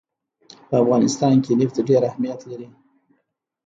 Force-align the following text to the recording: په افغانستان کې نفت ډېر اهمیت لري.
په 0.67 0.73
افغانستان 0.83 1.35
کې 1.43 1.51
نفت 1.59 1.75
ډېر 1.87 2.01
اهمیت 2.09 2.39
لري. 2.49 2.67